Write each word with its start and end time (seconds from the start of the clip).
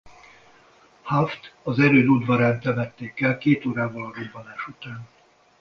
Hough-t 1.03 1.53
az 1.63 1.79
erőd 1.79 2.07
udvarán 2.07 2.59
temették 2.59 3.21
el 3.21 3.37
két 3.37 3.65
órával 3.65 4.05
a 4.05 4.13
robbanás 4.13 4.67
után. 4.67 5.07